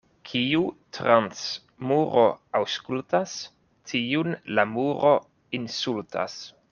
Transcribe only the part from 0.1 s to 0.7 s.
Kiu